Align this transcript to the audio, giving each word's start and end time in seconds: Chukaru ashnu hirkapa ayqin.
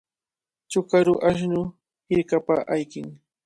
Chukaru 0.71 1.13
ashnu 1.29 1.61
hirkapa 2.07 2.55
ayqin. 2.73 3.07